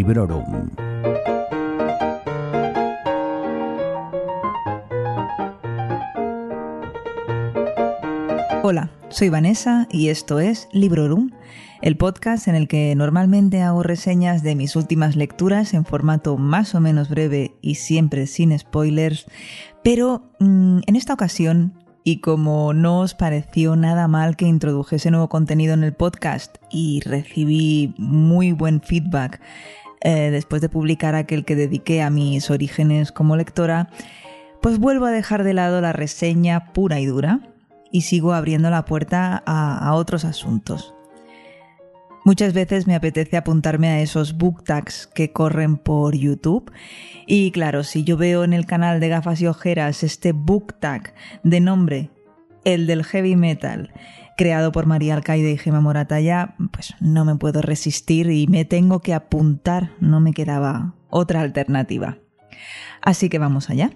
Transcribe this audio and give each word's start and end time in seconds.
Librorum. 0.00 0.70
Hola, 8.62 8.88
soy 9.10 9.28
Vanessa 9.28 9.86
y 9.90 10.08
esto 10.08 10.40
es 10.40 10.70
Librorum, 10.72 11.32
el 11.82 11.98
podcast 11.98 12.48
en 12.48 12.54
el 12.54 12.66
que 12.66 12.94
normalmente 12.94 13.60
hago 13.60 13.82
reseñas 13.82 14.42
de 14.42 14.54
mis 14.54 14.74
últimas 14.74 15.16
lecturas 15.16 15.74
en 15.74 15.84
formato 15.84 16.38
más 16.38 16.74
o 16.74 16.80
menos 16.80 17.10
breve 17.10 17.52
y 17.60 17.74
siempre 17.74 18.26
sin 18.26 18.58
spoilers, 18.58 19.26
pero 19.84 20.22
mm, 20.38 20.78
en 20.86 20.96
esta 20.96 21.12
ocasión 21.12 21.74
y 22.04 22.20
como 22.20 22.72
no 22.72 23.00
os 23.00 23.14
pareció 23.14 23.76
nada 23.76 24.08
mal 24.08 24.36
que 24.36 24.46
introdujese 24.46 25.10
nuevo 25.10 25.28
contenido 25.28 25.74
en 25.74 25.84
el 25.84 25.92
podcast 25.92 26.56
y 26.70 27.00
recibí 27.00 27.94
muy 27.98 28.52
buen 28.52 28.80
feedback 28.80 29.42
eh, 30.00 30.30
después 30.30 30.62
de 30.62 30.68
publicar 30.68 31.14
aquel 31.14 31.44
que 31.44 31.56
dediqué 31.56 32.02
a 32.02 32.10
mis 32.10 32.50
orígenes 32.50 33.12
como 33.12 33.36
lectora, 33.36 33.90
pues 34.62 34.78
vuelvo 34.78 35.06
a 35.06 35.10
dejar 35.10 35.44
de 35.44 35.54
lado 35.54 35.80
la 35.80 35.92
reseña 35.92 36.72
pura 36.72 37.00
y 37.00 37.06
dura 37.06 37.40
y 37.90 38.02
sigo 38.02 38.32
abriendo 38.32 38.70
la 38.70 38.84
puerta 38.84 39.42
a, 39.46 39.78
a 39.78 39.94
otros 39.94 40.24
asuntos. 40.24 40.94
Muchas 42.24 42.52
veces 42.52 42.86
me 42.86 42.94
apetece 42.94 43.38
apuntarme 43.38 43.88
a 43.88 44.00
esos 44.02 44.36
book 44.36 44.62
tags 44.64 45.06
que 45.06 45.32
corren 45.32 45.78
por 45.78 46.14
YouTube. 46.14 46.70
Y 47.26 47.50
claro, 47.50 47.82
si 47.82 48.04
yo 48.04 48.18
veo 48.18 48.44
en 48.44 48.52
el 48.52 48.66
canal 48.66 49.00
de 49.00 49.08
gafas 49.08 49.40
y 49.40 49.46
ojeras 49.46 50.02
este 50.02 50.32
book 50.32 50.74
tag 50.78 51.14
de 51.44 51.60
nombre, 51.60 52.10
el 52.64 52.86
del 52.86 53.04
heavy 53.04 53.36
metal, 53.36 53.92
creado 54.40 54.72
por 54.72 54.86
María 54.86 55.12
Alcaide 55.12 55.50
y 55.50 55.58
Gemma 55.58 55.82
Moratalla, 55.82 56.54
pues 56.70 56.94
no 56.98 57.26
me 57.26 57.36
puedo 57.36 57.60
resistir 57.60 58.30
y 58.30 58.46
me 58.46 58.64
tengo 58.64 59.00
que 59.00 59.12
apuntar, 59.12 59.90
no 60.00 60.18
me 60.18 60.32
quedaba 60.32 60.94
otra 61.10 61.42
alternativa. 61.42 62.16
Así 63.02 63.28
que 63.28 63.38
vamos 63.38 63.68
allá. 63.68 63.90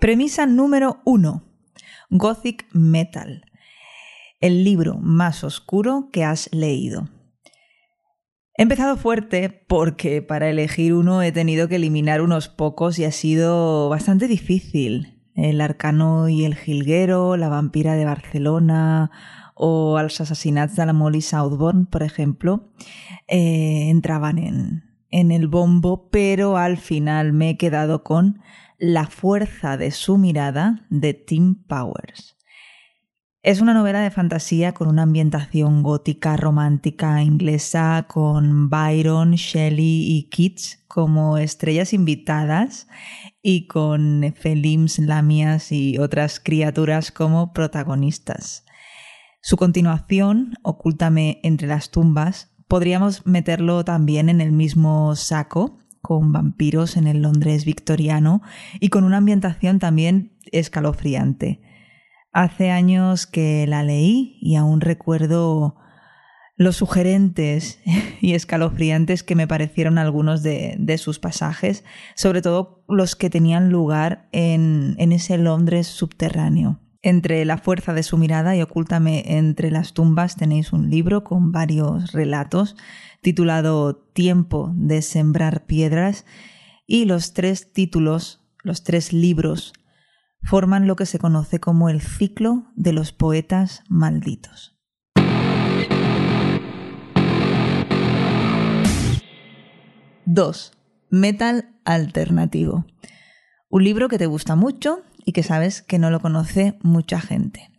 Premisa 0.00 0.46
número 0.46 1.02
1. 1.04 1.44
Gothic 2.10 2.66
Metal. 2.72 3.44
El 4.46 4.62
libro 4.62 4.98
más 4.98 5.42
oscuro 5.42 6.08
que 6.12 6.22
has 6.22 6.48
leído. 6.52 7.08
He 8.56 8.62
empezado 8.62 8.96
fuerte 8.96 9.48
porque 9.48 10.22
para 10.22 10.48
elegir 10.48 10.94
uno 10.94 11.20
he 11.20 11.32
tenido 11.32 11.66
que 11.66 11.74
eliminar 11.74 12.20
unos 12.20 12.48
pocos 12.48 12.96
y 13.00 13.04
ha 13.04 13.10
sido 13.10 13.88
bastante 13.88 14.28
difícil. 14.28 15.20
El 15.34 15.60
arcano 15.60 16.28
y 16.28 16.44
el 16.44 16.54
jilguero, 16.54 17.36
la 17.36 17.48
vampira 17.48 17.96
de 17.96 18.04
Barcelona 18.04 19.10
o 19.56 20.00
los 20.00 20.20
asesinatos 20.20 20.76
de 20.76 20.86
la 20.86 20.92
Molly 20.92 21.22
Southbourne, 21.22 21.86
por 21.90 22.04
ejemplo, 22.04 22.70
eh, 23.26 23.88
entraban 23.90 24.38
en, 24.38 24.84
en 25.10 25.32
el 25.32 25.48
bombo, 25.48 26.08
pero 26.08 26.56
al 26.56 26.76
final 26.76 27.32
me 27.32 27.50
he 27.50 27.56
quedado 27.56 28.04
con 28.04 28.38
la 28.78 29.08
fuerza 29.08 29.76
de 29.76 29.90
su 29.90 30.18
mirada 30.18 30.86
de 30.88 31.14
Tim 31.14 31.64
Powers. 31.64 32.35
Es 33.46 33.60
una 33.60 33.74
novela 33.74 34.00
de 34.00 34.10
fantasía 34.10 34.74
con 34.74 34.88
una 34.88 35.02
ambientación 35.02 35.84
gótica 35.84 36.36
romántica 36.36 37.22
inglesa 37.22 38.06
con 38.08 38.68
Byron, 38.68 39.34
Shelley 39.34 40.16
y 40.16 40.28
Keats 40.30 40.82
como 40.88 41.38
estrellas 41.38 41.92
invitadas 41.92 42.88
y 43.42 43.68
con 43.68 44.34
Felims, 44.36 44.98
Lamias 44.98 45.70
y 45.70 45.96
otras 45.98 46.40
criaturas 46.40 47.12
como 47.12 47.52
protagonistas. 47.52 48.64
Su 49.40 49.56
continuación, 49.56 50.54
Ocúltame 50.64 51.38
entre 51.44 51.68
las 51.68 51.92
tumbas, 51.92 52.52
podríamos 52.66 53.24
meterlo 53.26 53.84
también 53.84 54.28
en 54.28 54.40
el 54.40 54.50
mismo 54.50 55.14
saco 55.14 55.78
con 56.02 56.32
vampiros 56.32 56.96
en 56.96 57.06
el 57.06 57.22
Londres 57.22 57.64
victoriano 57.64 58.42
y 58.80 58.88
con 58.88 59.04
una 59.04 59.18
ambientación 59.18 59.78
también 59.78 60.36
escalofriante. 60.50 61.60
Hace 62.36 62.70
años 62.70 63.26
que 63.26 63.66
la 63.66 63.82
leí 63.82 64.36
y 64.42 64.56
aún 64.56 64.82
recuerdo 64.82 65.74
los 66.58 66.76
sugerentes 66.76 67.80
y 68.20 68.34
escalofriantes 68.34 69.22
que 69.22 69.34
me 69.34 69.46
parecieron 69.46 69.96
algunos 69.96 70.42
de, 70.42 70.98
sus 70.98 71.18
pasajes, 71.18 71.82
sobre 72.14 72.42
todo 72.42 72.84
los 72.88 73.16
que 73.16 73.30
tenían 73.30 73.70
lugar 73.70 74.28
en, 74.32 74.96
en 74.98 75.12
ese 75.12 75.38
Londres 75.38 75.86
subterráneo. 75.86 76.78
Entre 77.00 77.42
la 77.46 77.56
fuerza 77.56 77.94
de 77.94 78.02
su 78.02 78.18
mirada 78.18 78.54
y 78.54 78.60
Ocúltame 78.60 79.38
entre 79.38 79.70
las 79.70 79.94
tumbas 79.94 80.36
tenéis 80.36 80.74
un 80.74 80.90
libro 80.90 81.24
con 81.24 81.52
varios 81.52 82.12
relatos 82.12 82.76
titulado 83.22 83.96
Tiempo 83.96 84.74
de 84.76 85.00
sembrar 85.00 85.64
piedras 85.64 86.26
y 86.86 87.06
los 87.06 87.32
tres 87.32 87.72
títulos, 87.72 88.46
los 88.62 88.82
tres 88.82 89.14
libros, 89.14 89.72
forman 90.42 90.86
lo 90.86 90.96
que 90.96 91.06
se 91.06 91.18
conoce 91.18 91.60
como 91.60 91.88
el 91.88 92.00
ciclo 92.00 92.66
de 92.74 92.92
los 92.92 93.12
poetas 93.12 93.82
malditos. 93.88 94.76
Dos. 100.24 100.72
Metal 101.08 101.68
alternativo. 101.84 102.84
Un 103.68 103.84
libro 103.84 104.08
que 104.08 104.18
te 104.18 104.26
gusta 104.26 104.56
mucho 104.56 105.02
y 105.24 105.32
que 105.32 105.42
sabes 105.42 105.82
que 105.82 105.98
no 105.98 106.10
lo 106.10 106.20
conoce 106.20 106.78
mucha 106.82 107.20
gente. 107.20 107.70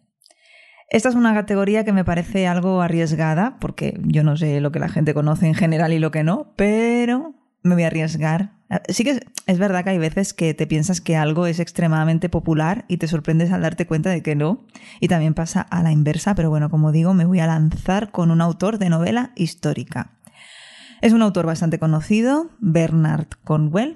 Esta 0.90 1.10
es 1.10 1.16
una 1.16 1.34
categoría 1.34 1.84
que 1.84 1.92
me 1.92 2.06
parece 2.06 2.48
algo 2.48 2.82
arriesgada, 2.82 3.58
porque 3.60 4.00
yo 4.04 4.24
no 4.24 4.38
sé 4.38 4.62
lo 4.62 4.72
que 4.72 4.80
la 4.80 4.88
gente 4.88 5.14
conoce 5.14 5.46
en 5.46 5.56
general 5.56 5.92
y 5.92 6.00
lo 6.00 6.12
que 6.12 6.24
no, 6.24 6.54
pero 6.56 7.36
me 7.62 7.76
voy 7.76 7.84
a 7.84 7.88
arriesgar. 7.88 8.57
Sí 8.90 9.06
que 9.06 9.22
es, 9.46 9.58
verdad 9.60 9.84
que 9.84 9.92
hay 9.92 9.98
veces 9.98 10.34
que 10.34 10.54
te 10.54 10.68
piensas 10.68 11.00
que 11.00 11.16
algo 11.16 11.48
es 11.48 11.60
extremadamente 11.60 12.28
popular 12.28 12.84
y 12.90 12.98
te 12.98 13.08
sorprendes 13.08 13.52
al 13.52 13.62
darte 13.62 13.88
cuenta 13.88 14.10
de 14.10 14.22
que 14.22 14.36
no. 14.36 14.66
Y 15.00 15.08
también 15.08 15.34
pasa 15.34 15.62
a 15.62 15.82
la 15.84 15.92
inversa, 15.92 16.36
pero 16.36 16.50
bueno, 16.50 16.70
como 16.70 16.92
digo, 16.92 17.14
me 17.14 17.26
voy 17.26 17.40
a 17.40 17.48
lanzar 17.48 18.12
con 18.12 18.30
un 18.30 18.42
autor 18.42 18.78
de 18.78 18.90
novela 18.90 19.32
histórica. 19.36 20.12
Es 21.02 21.14
un 21.14 21.22
autor 21.22 21.46
bastante 21.46 21.80
conocido, 21.80 22.50
Bernard 22.60 23.28
Conwell, 23.44 23.96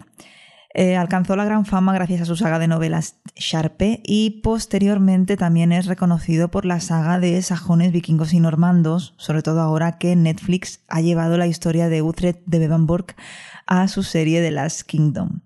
eh, 0.74 0.96
alcanzó 0.96 1.36
la 1.36 1.46
gran 1.46 1.66
fama 1.66 1.94
gracias 1.94 2.22
a 2.22 2.26
su 2.26 2.38
saga 2.38 2.58
de 2.58 2.68
novelas 2.68 3.18
Sharpe 3.36 4.02
y 4.06 4.42
posteriormente 4.42 5.36
también 5.36 5.72
es 5.72 5.86
reconocido 5.86 6.50
por 6.50 6.66
la 6.66 6.80
saga 6.80 7.20
de 7.20 7.42
sajones, 7.42 7.92
vikingos 7.92 8.34
y 8.34 8.40
normandos, 8.40 9.14
sobre 9.18 9.42
todo 9.42 9.62
ahora 9.62 9.98
que 9.98 10.16
Netflix 10.16 10.84
ha 10.88 11.02
llevado 11.02 11.38
la 11.38 11.48
historia 11.48 11.90
de 11.90 12.02
Utrecht 12.02 12.42
de 12.46 12.60
Bevanburg 12.60 13.16
a 13.68 13.88
su 13.88 14.04
serie 14.04 14.42
The 14.42 14.52
Last 14.52 14.84
Kingdom. 14.84 15.42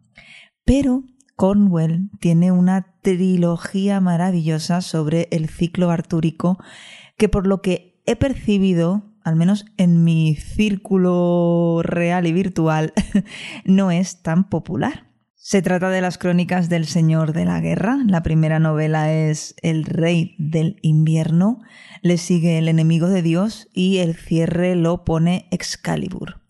Pero 0.63 1.03
Cornwell 1.35 2.09
tiene 2.19 2.51
una 2.51 2.95
trilogía 3.01 3.99
maravillosa 4.01 4.81
sobre 4.81 5.27
el 5.31 5.49
ciclo 5.49 5.89
artúrico 5.89 6.59
que 7.17 7.29
por 7.29 7.47
lo 7.47 7.61
que 7.61 8.01
he 8.05 8.15
percibido 8.15 9.15
al 9.25 9.35
menos 9.35 9.65
en 9.77 10.03
mi 10.03 10.35
círculo 10.35 11.81
real 11.83 12.27
y 12.27 12.31
virtual, 12.31 12.93
no 13.65 13.89
es 13.89 14.21
tan 14.21 14.49
popular. 14.49 15.07
Se 15.47 15.61
trata 15.61 15.91
de 15.91 16.01
las 16.01 16.17
crónicas 16.17 16.69
del 16.69 16.87
Señor 16.87 17.31
de 17.31 17.45
la 17.45 17.61
Guerra. 17.61 17.99
La 18.07 18.23
primera 18.23 18.57
novela 18.57 19.13
es 19.13 19.53
El 19.61 19.85
Rey 19.85 20.33
del 20.39 20.79
Invierno, 20.81 21.61
le 22.01 22.17
sigue 22.17 22.57
El 22.57 22.67
Enemigo 22.67 23.09
de 23.09 23.21
Dios 23.21 23.67
y 23.71 23.99
el 23.99 24.15
cierre 24.15 24.75
lo 24.75 25.05
pone 25.05 25.47
Excalibur. 25.51 26.41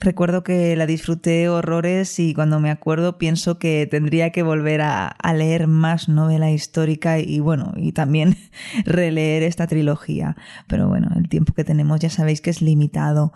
Recuerdo 0.00 0.44
que 0.44 0.76
la 0.76 0.84
disfruté 0.86 1.50
horrores 1.50 2.18
y 2.18 2.32
cuando 2.32 2.58
me 2.58 2.70
acuerdo 2.70 3.18
pienso 3.18 3.58
que 3.58 3.86
tendría 3.90 4.30
que 4.30 4.42
volver 4.42 4.80
a, 4.80 5.16
leer 5.34 5.66
más 5.66 6.08
novela 6.08 6.50
histórica 6.50 7.18
y 7.18 7.40
bueno, 7.40 7.74
y 7.76 7.92
también 7.92 8.36
releer 8.86 9.42
esta 9.42 9.66
trilogía. 9.66 10.36
Pero 10.68 10.88
bueno, 10.88 11.10
el 11.16 11.28
tiempo 11.28 11.52
que 11.52 11.64
tenemos 11.64 12.00
ya 12.00 12.08
sabéis 12.08 12.40
que 12.40 12.48
es 12.48 12.62
limitado. 12.62 13.34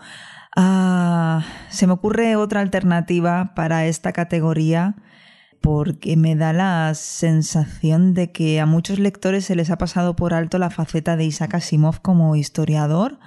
Ah, 0.56 1.44
se 1.69 1.87
me 1.87 1.93
ocurre 1.93 2.35
otra 2.37 2.61
alternativa 2.61 3.52
para 3.55 3.87
esta 3.87 4.12
categoría 4.12 4.97
porque 5.61 6.17
me 6.17 6.37
da 6.37 6.52
la 6.52 6.93
sensación 6.94 8.14
de 8.14 8.32
que 8.32 8.61
a 8.61 8.67
muchos 8.67 8.99
lectores 8.99 9.44
se 9.44 9.55
les 9.55 9.70
ha 9.70 9.79
pasado 9.79 10.17
por 10.17 10.35
alto 10.35 10.58
la 10.58 10.70
faceta 10.70 11.17
de 11.17 11.25
Isaac 11.25 11.55
Asimov 11.55 12.00
como 12.00 12.35
historiador, 12.35 13.19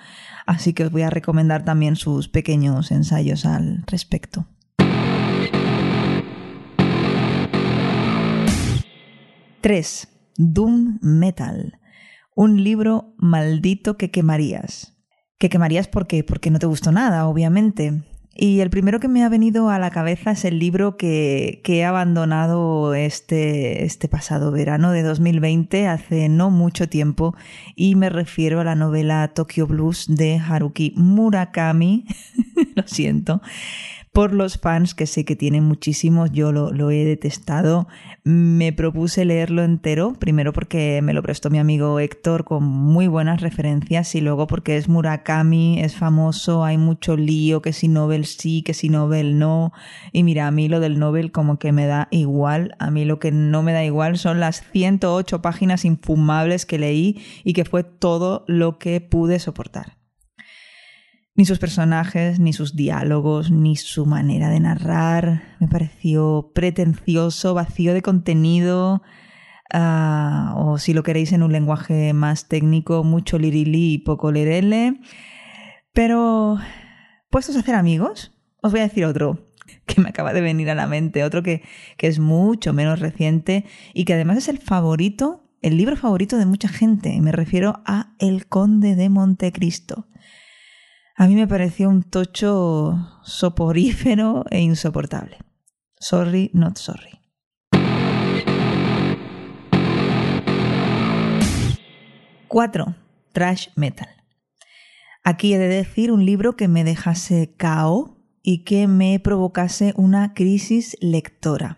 así 0.45 0.73
que 0.73 0.83
os 0.83 0.91
voy 0.91 1.03
a 1.03 1.09
recomendar 1.09 1.63
también 1.63 1.95
sus 1.95 2.27
pequeños 2.27 2.91
ensayos 2.91 3.45
al 3.45 3.83
respecto. 3.85 4.47
Tres. 9.61 10.09
Doom 10.35 10.97
Metal. 11.01 11.79
Un 12.35 12.63
libro 12.63 13.13
maldito 13.17 13.97
que 13.97 14.09
quemarías 14.09 14.92
que 15.43 15.49
quemarías 15.49 15.89
porque, 15.89 16.23
porque 16.23 16.51
no 16.51 16.57
te 16.57 16.67
gustó 16.67 16.93
nada, 16.93 17.27
obviamente. 17.27 18.01
Y 18.33 18.61
el 18.61 18.69
primero 18.69 19.01
que 19.01 19.09
me 19.09 19.25
ha 19.25 19.29
venido 19.29 19.69
a 19.69 19.77
la 19.77 19.91
cabeza 19.91 20.31
es 20.31 20.45
el 20.45 20.57
libro 20.57 20.95
que, 20.95 21.61
he 21.65 21.83
abandonado 21.83 22.93
este, 22.93 23.83
este 23.83 24.07
pasado 24.07 24.53
verano 24.53 24.93
de 24.93 25.03
2020, 25.03 25.85
hace 25.87 26.29
no 26.29 26.49
mucho 26.49 26.87
tiempo, 26.87 27.35
y 27.75 27.95
me 27.95 28.09
refiero 28.09 28.61
a 28.61 28.63
la 28.63 28.75
novela 28.75 29.33
Tokyo 29.35 29.67
Blues 29.67 30.05
de 30.07 30.39
Haruki 30.39 30.93
Murakami. 30.95 32.05
Lo 32.75 32.83
siento 32.85 33.41
por 34.13 34.31
los 34.31 34.59
fans, 34.59 34.93
que 34.93 35.07
sé 35.07 35.25
que 35.25 35.35
tienen 35.35 35.63
muchísimos, 35.63 36.31
yo 36.31 36.51
lo, 36.51 36.91
he 36.91 37.03
detestado. 37.03 37.87
Me 38.23 38.71
propuse 38.71 39.25
leerlo 39.25 39.63
entero, 39.63 40.13
primero 40.19 40.53
porque 40.53 41.01
me 41.01 41.13
lo 41.13 41.23
prestó 41.23 41.49
mi 41.49 41.57
amigo 41.57 41.99
Héctor 41.99 42.43
con 42.43 42.63
muy 42.63 43.07
buenas 43.07 43.41
referencias 43.41 44.13
y 44.13 44.21
luego 44.21 44.45
porque 44.45 44.77
es 44.77 44.87
Murakami, 44.87 45.81
es 45.81 45.95
famoso, 45.95 46.63
hay 46.63 46.77
mucho 46.77 47.17
lío, 47.17 47.63
que 47.63 47.73
si 47.73 47.87
Nobel 47.87 48.25
sí, 48.25 48.61
que 48.61 48.75
si 48.75 48.87
Nobel 48.87 49.39
no. 49.39 49.73
Y 50.11 50.21
mira, 50.21 50.45
a 50.45 50.51
mí 50.51 50.69
lo 50.69 50.79
del 50.79 50.99
Nobel 50.99 51.31
como 51.31 51.57
que 51.57 51.71
me 51.71 51.87
da 51.87 52.07
igual, 52.11 52.75
a 52.77 52.91
mí 52.91 53.05
lo 53.05 53.17
que 53.17 53.31
no 53.31 53.63
me 53.63 53.73
da 53.73 53.83
igual 53.83 54.19
son 54.19 54.39
las 54.39 54.63
108 54.71 55.41
páginas 55.41 55.85
infumables 55.85 56.67
que 56.67 56.77
leí 56.77 57.19
y 57.43 57.53
que 57.53 57.65
fue 57.65 57.83
todo 57.83 58.45
lo 58.47 58.77
que 58.77 59.01
pude 59.01 59.39
soportar. 59.39 60.02
Ni 61.35 61.45
sus 61.45 61.57
personajes, 61.57 62.39
ni 62.39 62.53
sus 62.53 62.75
diálogos, 62.75 63.49
ni 63.49 63.75
su 63.75 64.05
manera 64.05 64.49
de 64.49 64.59
narrar. 64.59 65.41
Me 65.59 65.67
pareció 65.67 66.51
pretencioso, 66.53 67.55
vacío 67.55 67.95
de 67.95 68.03
contenido. 68.03 69.01
Ah, 69.73 70.53
o 70.55 70.77
si 70.77 70.93
lo 70.93 71.01
queréis 71.01 71.31
en 71.31 71.41
un 71.41 71.51
lenguaje 71.51 72.13
más 72.13 72.47
técnico, 72.47 73.03
mucho 73.03 73.39
lirili 73.39 73.93
y 73.93 73.97
poco 73.97 74.31
lerele. 74.31 74.99
Pero, 75.91 76.59
puestos 77.31 77.55
a 77.55 77.61
hacer 77.61 77.73
amigos, 77.73 78.31
os 78.61 78.71
voy 78.71 78.81
a 78.81 78.87
decir 78.87 79.05
otro 79.05 79.49
que 79.87 80.01
me 80.01 80.09
acaba 80.09 80.33
de 80.33 80.41
venir 80.41 80.69
a 80.69 80.75
la 80.75 80.85
mente, 80.85 81.23
otro 81.23 81.41
que, 81.41 81.63
que 81.97 82.05
es 82.05 82.19
mucho 82.19 82.73
menos 82.73 82.99
reciente 82.99 83.65
y 83.95 84.05
que 84.05 84.13
además 84.13 84.37
es 84.37 84.49
el 84.49 84.59
favorito, 84.59 85.49
el 85.63 85.77
libro 85.77 85.95
favorito 85.97 86.37
de 86.37 86.45
mucha 86.45 86.67
gente. 86.67 87.19
Me 87.21 87.31
refiero 87.31 87.81
a 87.87 88.13
El 88.19 88.45
Conde 88.45 88.95
de 88.95 89.09
Montecristo. 89.09 90.05
A 91.15 91.27
mí 91.27 91.35
me 91.35 91.47
pareció 91.47 91.89
un 91.89 92.01
tocho 92.01 92.97
soporífero 93.23 94.45
e 94.49 94.61
insoportable. 94.61 95.37
Sorry, 95.99 96.49
not 96.53 96.77
sorry. 96.77 97.19
Cuatro, 102.47 102.95
Trash 103.31 103.67
metal. 103.75 104.09
Aquí 105.23 105.53
he 105.53 105.59
de 105.59 105.67
decir 105.67 106.11
un 106.11 106.25
libro 106.25 106.55
que 106.55 106.67
me 106.67 106.83
dejase 106.83 107.53
cao 107.57 108.17
y 108.41 108.63
que 108.63 108.87
me 108.87 109.19
provocase 109.19 109.93
una 109.95 110.33
crisis 110.33 110.97
lectora. 110.99 111.77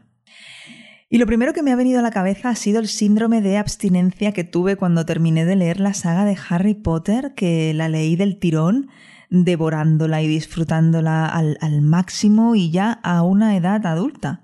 Y 1.09 1.17
lo 1.17 1.25
primero 1.25 1.53
que 1.53 1.61
me 1.61 1.71
ha 1.71 1.75
venido 1.75 1.99
a 1.99 2.03
la 2.03 2.11
cabeza 2.11 2.49
ha 2.49 2.55
sido 2.55 2.79
el 2.79 2.87
síndrome 2.87 3.41
de 3.41 3.57
abstinencia 3.57 4.31
que 4.31 4.45
tuve 4.45 4.77
cuando 4.77 5.05
terminé 5.05 5.45
de 5.45 5.57
leer 5.57 5.81
la 5.81 5.93
saga 5.93 6.23
de 6.23 6.37
Harry 6.49 6.73
Potter, 6.73 7.33
que 7.35 7.73
la 7.73 7.89
leí 7.89 8.15
del 8.15 8.39
tirón 8.39 8.89
devorándola 9.29 10.21
y 10.21 10.27
disfrutándola 10.27 11.25
al, 11.27 11.81
máximo 11.81 12.55
y 12.55 12.71
ya 12.71 12.91
a 12.91 13.23
una 13.23 13.55
edad 13.55 13.85
adulta. 13.85 14.43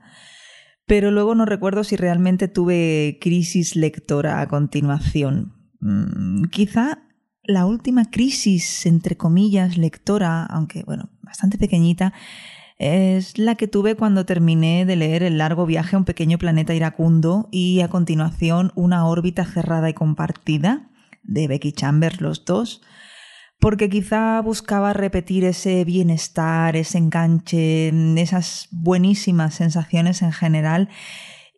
Pero 0.85 1.11
luego 1.11 1.35
no 1.35 1.45
recuerdo 1.45 1.83
si 1.83 1.95
realmente 1.95 2.47
tuve 2.47 3.17
crisis 3.21 3.75
lectora 3.75 4.41
a 4.41 4.47
continuación. 4.47 5.53
Mm, 5.79 6.45
quizá 6.45 7.03
la 7.43 7.65
última 7.65 8.09
crisis, 8.11 8.85
entre 8.85 9.15
comillas, 9.17 9.77
lectora, 9.77 10.45
aunque 10.45 10.83
bueno, 10.83 11.09
bastante 11.21 11.57
pequeñita, 11.57 12.13
es 12.77 13.37
la 13.37 13.55
que 13.55 13.67
tuve 13.67 13.95
cuando 13.95 14.25
terminé 14.25 14.87
de 14.87 14.95
leer 14.95 15.21
El 15.21 15.37
largo 15.37 15.67
viaje 15.67 15.95
a 15.95 15.99
un 15.99 16.05
pequeño 16.05 16.39
planeta 16.39 16.73
iracundo 16.73 17.47
y 17.51 17.81
a 17.81 17.89
continuación 17.89 18.71
Una 18.73 19.05
órbita 19.05 19.45
cerrada 19.45 19.87
y 19.87 19.93
compartida 19.93 20.89
de 21.23 21.47
Becky 21.47 21.73
Chambers 21.73 22.21
los 22.21 22.45
dos, 22.45 22.81
porque 23.61 23.89
quizá 23.89 24.41
buscaba 24.41 24.91
repetir 24.91 25.45
ese 25.45 25.85
bienestar, 25.85 26.75
ese 26.75 26.97
enganche, 26.97 27.91
esas 28.19 28.67
buenísimas 28.71 29.53
sensaciones 29.53 30.23
en 30.23 30.33
general 30.33 30.89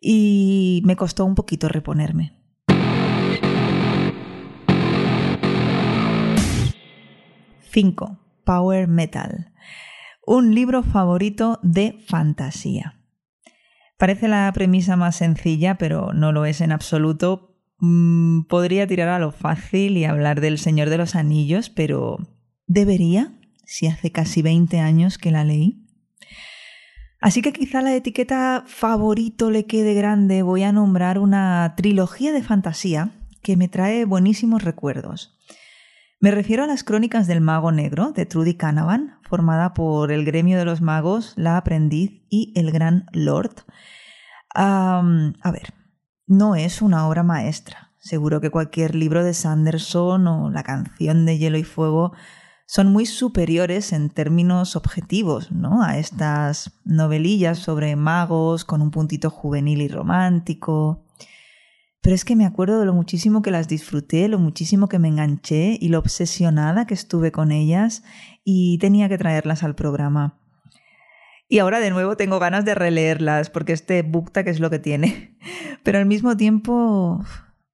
y 0.02 0.82
me 0.84 0.96
costó 0.96 1.24
un 1.24 1.34
poquito 1.34 1.66
reponerme. 1.70 2.34
Cinco. 7.70 8.18
Power 8.44 8.86
Metal. 8.86 9.54
Un 10.26 10.54
libro 10.54 10.82
favorito 10.82 11.58
de 11.62 12.04
fantasía. 12.06 13.00
Parece 13.96 14.28
la 14.28 14.52
premisa 14.52 14.96
más 14.96 15.16
sencilla, 15.16 15.76
pero 15.76 16.12
no 16.12 16.32
lo 16.32 16.44
es 16.44 16.60
en 16.60 16.70
absoluto 16.70 17.53
Mm, 17.78 18.42
podría 18.42 18.86
tirar 18.86 19.08
a 19.08 19.18
lo 19.18 19.32
fácil 19.32 19.96
y 19.96 20.04
hablar 20.04 20.40
del 20.40 20.58
Señor 20.58 20.90
de 20.90 20.98
los 20.98 21.14
Anillos, 21.14 21.70
pero 21.70 22.18
¿debería? 22.66 23.38
Si 23.64 23.86
hace 23.86 24.12
casi 24.12 24.42
20 24.42 24.80
años 24.80 25.18
que 25.18 25.30
la 25.30 25.44
leí. 25.44 25.84
Así 27.20 27.40
que 27.40 27.52
quizá 27.54 27.80
la 27.80 27.94
etiqueta 27.94 28.64
favorito 28.66 29.50
le 29.50 29.64
quede 29.64 29.94
grande. 29.94 30.42
Voy 30.42 30.62
a 30.62 30.72
nombrar 30.72 31.18
una 31.18 31.74
trilogía 31.76 32.32
de 32.32 32.42
fantasía 32.42 33.12
que 33.42 33.56
me 33.56 33.68
trae 33.68 34.04
buenísimos 34.04 34.62
recuerdos. 34.62 35.38
Me 36.20 36.30
refiero 36.30 36.64
a 36.64 36.66
las 36.66 36.84
Crónicas 36.84 37.26
del 37.26 37.40
Mago 37.40 37.72
Negro 37.72 38.12
de 38.12 38.26
Trudy 38.26 38.54
Canavan, 38.54 39.18
formada 39.22 39.74
por 39.74 40.12
el 40.12 40.24
gremio 40.24 40.58
de 40.58 40.64
los 40.64 40.80
magos, 40.80 41.34
la 41.36 41.56
aprendiz 41.56 42.22
y 42.30 42.52
el 42.56 42.70
gran 42.72 43.06
Lord. 43.12 43.64
a 44.54 45.02
ver, 45.52 45.74
no 46.26 46.56
es 46.56 46.82
una 46.82 47.06
obra 47.06 47.22
maestra. 47.22 47.92
Seguro 47.98 48.40
que 48.40 48.50
cualquier 48.50 48.94
libro 48.94 49.24
de 49.24 49.34
Sanderson 49.34 50.26
o 50.26 50.50
la 50.50 50.62
canción 50.62 51.24
de 51.24 51.38
Hielo 51.38 51.58
y 51.58 51.64
Fuego 51.64 52.12
son 52.66 52.92
muy 52.92 53.06
superiores 53.06 53.92
en 53.92 54.10
términos 54.10 54.76
objetivos, 54.76 55.52
¿no? 55.52 55.82
A 55.82 55.98
estas 55.98 56.72
novelillas 56.84 57.58
sobre 57.58 57.94
magos 57.96 58.64
con 58.64 58.82
un 58.82 58.90
puntito 58.90 59.30
juvenil 59.30 59.82
y 59.82 59.88
romántico. 59.88 61.04
Pero 62.00 62.14
es 62.14 62.24
que 62.24 62.36
me 62.36 62.44
acuerdo 62.44 62.80
de 62.80 62.86
lo 62.86 62.92
muchísimo 62.92 63.40
que 63.40 63.50
las 63.50 63.68
disfruté, 63.68 64.28
lo 64.28 64.38
muchísimo 64.38 64.88
que 64.88 64.98
me 64.98 65.08
enganché 65.08 65.78
y 65.80 65.88
lo 65.88 65.98
obsesionada 65.98 66.86
que 66.86 66.94
estuve 66.94 67.32
con 67.32 67.52
ellas 67.52 68.02
y 68.44 68.78
tenía 68.78 69.08
que 69.08 69.18
traerlas 69.18 69.62
al 69.62 69.74
programa. 69.74 70.38
Y 71.48 71.58
ahora 71.58 71.80
de 71.80 71.90
nuevo 71.90 72.16
tengo 72.16 72.38
ganas 72.38 72.64
de 72.64 72.74
releerlas 72.74 73.50
porque 73.50 73.74
este 73.74 74.02
que 74.02 74.50
es 74.50 74.60
lo 74.60 74.70
que 74.70 74.78
tiene. 74.78 75.36
Pero 75.82 75.98
al 75.98 76.06
mismo 76.06 76.36
tiempo 76.36 77.22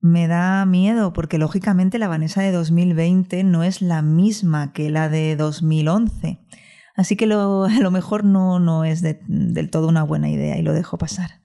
me 0.00 0.26
da 0.26 0.64
miedo 0.66 1.12
porque 1.12 1.38
lógicamente 1.38 1.98
la 1.98 2.08
Vanessa 2.08 2.42
de 2.42 2.52
2020 2.52 3.44
no 3.44 3.62
es 3.62 3.80
la 3.80 4.02
misma 4.02 4.72
que 4.72 4.90
la 4.90 5.08
de 5.08 5.36
2011. 5.36 6.40
Así 6.96 7.16
que 7.16 7.26
lo, 7.26 7.64
a 7.64 7.78
lo 7.78 7.90
mejor 7.90 8.24
no, 8.24 8.58
no 8.58 8.84
es 8.84 9.02
del 9.02 9.70
todo 9.70 9.88
una 9.88 10.02
buena 10.02 10.28
idea 10.28 10.58
y 10.58 10.62
lo 10.62 10.72
dejo 10.72 10.98
pasar. 10.98 11.40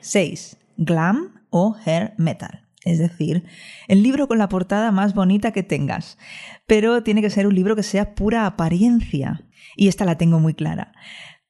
6. 0.00 0.56
Glam 0.76 1.46
o 1.50 1.76
hair 1.84 2.14
metal 2.18 2.69
es 2.84 2.98
decir, 2.98 3.44
el 3.88 4.02
libro 4.02 4.26
con 4.26 4.38
la 4.38 4.48
portada 4.48 4.90
más 4.90 5.14
bonita 5.14 5.52
que 5.52 5.62
tengas, 5.62 6.18
pero 6.66 7.02
tiene 7.02 7.20
que 7.20 7.30
ser 7.30 7.46
un 7.46 7.54
libro 7.54 7.76
que 7.76 7.82
sea 7.82 8.14
pura 8.14 8.46
apariencia. 8.46 9.46
Y 9.76 9.88
esta 9.88 10.04
la 10.04 10.16
tengo 10.16 10.40
muy 10.40 10.54
clara. 10.54 10.92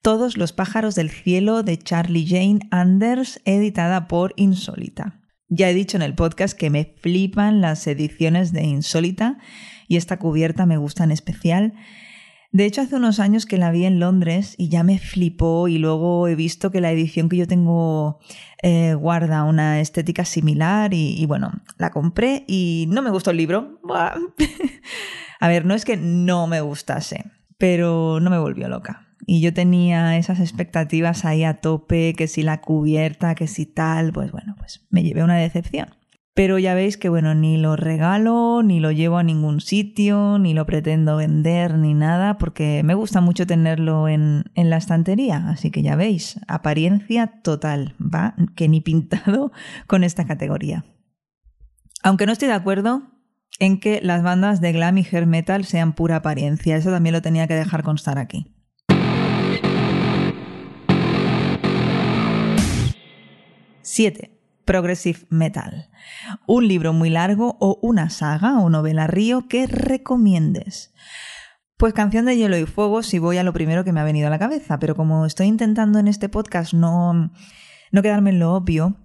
Todos 0.02 0.36
los 0.36 0.52
pájaros 0.52 0.94
del 0.94 1.10
cielo 1.10 1.62
de 1.62 1.78
Charlie 1.78 2.26
Jane 2.26 2.60
Anders, 2.70 3.40
editada 3.44 4.08
por 4.08 4.32
Insólita. 4.36 5.20
Ya 5.48 5.68
he 5.68 5.74
dicho 5.74 5.96
en 5.96 6.02
el 6.02 6.14
podcast 6.14 6.56
que 6.56 6.70
me 6.70 6.94
flipan 7.00 7.60
las 7.60 7.86
ediciones 7.86 8.52
de 8.52 8.62
Insólita 8.62 9.38
y 9.88 9.96
esta 9.96 10.18
cubierta 10.18 10.64
me 10.64 10.76
gusta 10.76 11.04
en 11.04 11.10
especial. 11.10 11.74
De 12.52 12.64
hecho, 12.64 12.80
hace 12.80 12.96
unos 12.96 13.20
años 13.20 13.46
que 13.46 13.58
la 13.58 13.70
vi 13.70 13.84
en 13.84 14.00
Londres 14.00 14.56
y 14.58 14.68
ya 14.68 14.82
me 14.82 14.98
flipó 14.98 15.68
y 15.68 15.78
luego 15.78 16.26
he 16.26 16.34
visto 16.34 16.72
que 16.72 16.80
la 16.80 16.90
edición 16.90 17.28
que 17.28 17.36
yo 17.36 17.46
tengo 17.46 18.18
eh, 18.62 18.94
guarda 18.94 19.44
una 19.44 19.80
estética 19.80 20.24
similar 20.24 20.92
y, 20.92 21.24
bueno, 21.26 21.52
la 21.78 21.90
compré 21.90 22.44
y 22.48 22.86
no 22.88 23.02
me 23.02 23.10
gustó 23.10 23.30
el 23.30 23.36
libro. 23.36 23.80
A 25.40 25.48
ver, 25.48 25.64
no 25.64 25.74
es 25.74 25.84
que 25.84 25.96
no 25.96 26.48
me 26.48 26.60
gustase, 26.60 27.30
pero 27.56 28.18
no 28.20 28.30
me 28.30 28.38
volvió 28.38 28.68
loca. 28.68 29.06
Y 29.26 29.40
yo 29.40 29.54
tenía 29.54 30.18
esas 30.18 30.40
expectativas 30.40 31.24
ahí 31.24 31.44
a 31.44 31.60
tope, 31.60 32.14
que 32.16 32.26
si 32.26 32.42
la 32.42 32.60
cubierta, 32.60 33.36
que 33.36 33.46
si 33.46 33.64
tal, 33.64 34.12
pues 34.12 34.32
bueno, 34.32 34.56
pues 34.58 34.86
me 34.90 35.04
llevé 35.04 35.22
una 35.22 35.36
decepción. 35.36 35.99
Pero 36.40 36.58
ya 36.58 36.72
veis 36.72 36.96
que 36.96 37.10
bueno, 37.10 37.34
ni 37.34 37.58
lo 37.58 37.76
regalo, 37.76 38.62
ni 38.62 38.80
lo 38.80 38.92
llevo 38.92 39.18
a 39.18 39.22
ningún 39.22 39.60
sitio, 39.60 40.38
ni 40.38 40.54
lo 40.54 40.64
pretendo 40.64 41.18
vender, 41.18 41.74
ni 41.74 41.92
nada, 41.92 42.38
porque 42.38 42.80
me 42.82 42.94
gusta 42.94 43.20
mucho 43.20 43.46
tenerlo 43.46 44.08
en, 44.08 44.44
en 44.54 44.70
la 44.70 44.78
estantería. 44.78 45.50
Así 45.50 45.70
que 45.70 45.82
ya 45.82 45.96
veis, 45.96 46.40
apariencia 46.48 47.42
total, 47.42 47.94
va, 48.00 48.36
que 48.56 48.70
ni 48.70 48.80
pintado 48.80 49.52
con 49.86 50.02
esta 50.02 50.24
categoría. 50.24 50.86
Aunque 52.02 52.24
no 52.24 52.32
estoy 52.32 52.48
de 52.48 52.54
acuerdo, 52.54 53.02
en 53.58 53.78
que 53.78 54.00
las 54.02 54.22
bandas 54.22 54.62
de 54.62 54.72
glam 54.72 54.96
y 54.96 55.04
hair 55.12 55.26
metal 55.26 55.66
sean 55.66 55.92
pura 55.92 56.16
apariencia. 56.16 56.74
Eso 56.74 56.90
también 56.90 57.12
lo 57.12 57.20
tenía 57.20 57.48
que 57.48 57.54
dejar 57.54 57.82
constar 57.82 58.16
aquí. 58.16 58.46
7. 63.82 64.39
Progressive 64.64 65.20
Metal. 65.30 65.90
Un 66.46 66.68
libro 66.68 66.92
muy 66.92 67.10
largo 67.10 67.56
o 67.60 67.78
una 67.82 68.10
saga 68.10 68.58
o 68.58 68.70
novela 68.70 69.06
río 69.06 69.48
que 69.48 69.66
recomiendes. 69.66 70.92
Pues 71.76 71.94
canción 71.94 72.26
de 72.26 72.36
hielo 72.36 72.58
y 72.58 72.66
fuego 72.66 73.02
si 73.02 73.18
voy 73.18 73.38
a 73.38 73.42
lo 73.42 73.52
primero 73.52 73.84
que 73.84 73.92
me 73.92 74.00
ha 74.00 74.04
venido 74.04 74.26
a 74.26 74.30
la 74.30 74.38
cabeza, 74.38 74.78
pero 74.78 74.94
como 74.94 75.24
estoy 75.24 75.46
intentando 75.46 75.98
en 75.98 76.08
este 76.08 76.28
podcast 76.28 76.74
no, 76.74 77.32
no 77.90 78.02
quedarme 78.02 78.30
en 78.30 78.38
lo 78.38 78.52
obvio, 78.54 78.96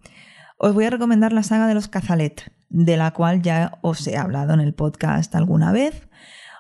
os 0.58 0.74
voy 0.74 0.86
a 0.86 0.90
recomendar 0.90 1.34
la 1.34 1.44
saga 1.44 1.68
de 1.68 1.74
los 1.74 1.88
Cazalet, 1.88 2.52
de 2.70 2.98
la 2.98 3.12
cual 3.12 3.42
ya 3.42 3.80
os 3.82 4.06
he 4.08 4.18
hablado 4.18 4.54
en 4.54 4.60
el 4.60 4.74
podcast 4.74 5.34
alguna 5.36 5.72
vez. 5.72 6.08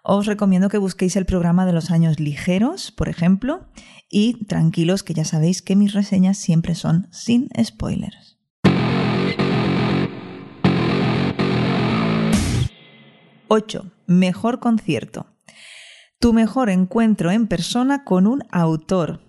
Os 0.03 0.25
recomiendo 0.25 0.69
que 0.69 0.77
busquéis 0.77 1.15
el 1.15 1.25
programa 1.25 1.65
de 1.65 1.73
los 1.73 1.91
años 1.91 2.19
ligeros, 2.19 2.91
por 2.91 3.09
ejemplo, 3.09 3.67
y 4.09 4.45
tranquilos 4.45 5.03
que 5.03 5.13
ya 5.13 5.25
sabéis 5.25 5.61
que 5.61 5.75
mis 5.75 5.93
reseñas 5.93 6.37
siempre 6.37 6.75
son 6.75 7.07
sin 7.11 7.49
spoilers. 7.61 8.34
8. 13.47 13.91
Mejor 14.07 14.59
concierto. 14.59 15.27
Tu 16.19 16.33
mejor 16.33 16.69
encuentro 16.69 17.31
en 17.31 17.47
persona 17.47 18.03
con 18.03 18.27
un 18.27 18.43
autor. 18.51 19.21